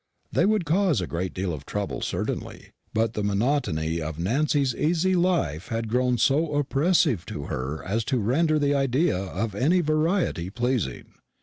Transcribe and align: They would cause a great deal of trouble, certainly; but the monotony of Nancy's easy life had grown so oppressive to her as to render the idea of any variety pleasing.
They 0.31 0.47
would 0.47 0.65
cause 0.65 0.99
a 0.99 1.05
great 1.05 1.31
deal 1.31 1.53
of 1.53 1.63
trouble, 1.63 2.01
certainly; 2.01 2.71
but 2.91 3.13
the 3.13 3.23
monotony 3.23 4.01
of 4.01 4.17
Nancy's 4.17 4.73
easy 4.73 5.15
life 5.15 5.67
had 5.67 5.89
grown 5.89 6.17
so 6.17 6.55
oppressive 6.55 7.23
to 7.27 7.43
her 7.43 7.83
as 7.85 8.03
to 8.05 8.17
render 8.17 8.57
the 8.57 8.73
idea 8.73 9.15
of 9.15 9.53
any 9.53 9.79
variety 9.79 10.49
pleasing. 10.49 11.03